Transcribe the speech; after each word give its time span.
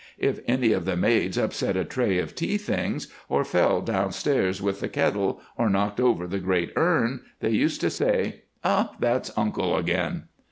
If 0.17 0.39
any 0.47 0.71
of 0.73 0.85
the 0.85 0.97
maids 0.97 1.37
upset 1.37 1.77
a 1.77 1.85
tray 1.85 2.17
of 2.17 2.33
tea 2.33 2.57
things, 2.57 3.07
or 3.29 3.45
fell 3.45 3.81
downstairs 3.81 4.59
with 4.59 4.79
the 4.79 4.89
kettle, 4.89 5.39
or 5.55 5.69
knocked 5.69 5.99
over 5.99 6.25
the 6.25 6.39
great 6.39 6.73
urn, 6.75 7.19
they 7.39 7.51
used 7.51 7.81
to 7.81 7.91
say—'Oh! 7.91 8.95
That's 8.99 9.29
Uncle 9.37 9.77
again! 9.77 10.23